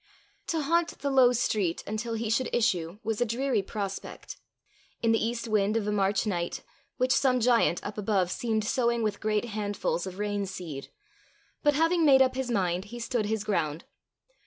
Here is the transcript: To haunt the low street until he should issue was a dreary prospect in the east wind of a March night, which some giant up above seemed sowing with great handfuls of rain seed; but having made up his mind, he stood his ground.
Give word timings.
To 0.47 0.63
haunt 0.63 0.97
the 1.01 1.11
low 1.11 1.31
street 1.31 1.83
until 1.85 2.15
he 2.15 2.27
should 2.31 2.49
issue 2.51 2.97
was 3.03 3.21
a 3.21 3.23
dreary 3.25 3.61
prospect 3.61 4.37
in 5.03 5.11
the 5.11 5.23
east 5.23 5.47
wind 5.47 5.77
of 5.77 5.87
a 5.87 5.91
March 5.91 6.25
night, 6.25 6.63
which 6.97 7.11
some 7.13 7.39
giant 7.39 7.85
up 7.85 7.99
above 7.99 8.31
seemed 8.31 8.63
sowing 8.65 9.03
with 9.03 9.19
great 9.21 9.45
handfuls 9.53 10.07
of 10.07 10.17
rain 10.17 10.47
seed; 10.47 10.87
but 11.61 11.75
having 11.75 12.03
made 12.03 12.23
up 12.23 12.33
his 12.33 12.49
mind, 12.49 12.85
he 12.85 12.99
stood 12.99 13.27
his 13.27 13.43
ground. 13.43 13.85